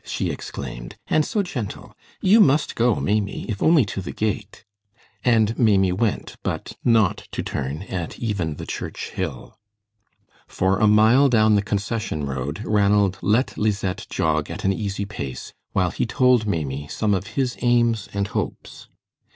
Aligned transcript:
she 0.03 0.31
exclaimed. 0.31 0.95
"And 1.05 1.23
so 1.23 1.43
gentle. 1.43 1.95
You 2.21 2.39
must 2.39 2.73
go, 2.73 2.95
Maimie, 2.95 3.45
if 3.47 3.61
only 3.61 3.85
to 3.85 4.01
the 4.01 4.11
gate." 4.11 4.65
And 5.23 5.55
Maimie 5.59 5.91
went, 5.91 6.37
but 6.41 6.75
not 6.83 7.27
to 7.33 7.43
turn 7.43 7.83
at 7.83 8.17
even 8.17 8.55
the 8.55 8.65
church 8.65 9.11
hill. 9.11 9.59
For 10.47 10.79
a 10.79 10.87
mile 10.87 11.29
down 11.29 11.53
the 11.53 11.61
concession 11.61 12.25
road 12.25 12.63
Ranald 12.65 13.19
let 13.21 13.59
Lisette 13.59 14.07
jog 14.09 14.49
at 14.49 14.63
an 14.63 14.73
easy 14.73 15.05
pace 15.05 15.53
while 15.73 15.91
he 15.91 16.07
told 16.07 16.47
Maimie 16.47 16.87
some 16.87 17.13
of 17.13 17.27
his 17.37 17.55
aims 17.61 18.09
and 18.11 18.25
hopes. 18.29 18.87